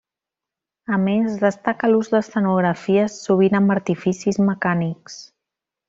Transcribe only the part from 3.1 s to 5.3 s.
sovint amb artificis mecànics.